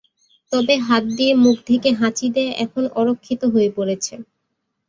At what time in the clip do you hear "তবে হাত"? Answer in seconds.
0.51-1.03